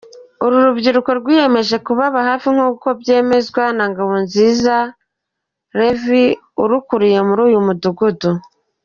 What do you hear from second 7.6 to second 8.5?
mudugudu.